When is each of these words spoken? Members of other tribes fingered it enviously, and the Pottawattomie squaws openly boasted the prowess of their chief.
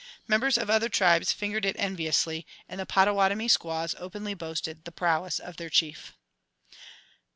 Members 0.27 0.57
of 0.57 0.67
other 0.67 0.89
tribes 0.89 1.31
fingered 1.31 1.63
it 1.63 1.75
enviously, 1.77 2.47
and 2.67 2.79
the 2.79 2.87
Pottawattomie 2.87 3.47
squaws 3.47 3.93
openly 3.99 4.33
boasted 4.33 4.83
the 4.83 4.91
prowess 4.91 5.37
of 5.37 5.57
their 5.57 5.69
chief. 5.69 6.13